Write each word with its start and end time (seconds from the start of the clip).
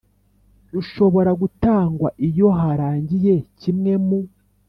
rushobora 0.73 1.31
gutangwa 1.41 2.07
iyo 2.27 2.47
harangiye 2.59 3.35
kimwe 3.61 3.93
mu 4.05 4.19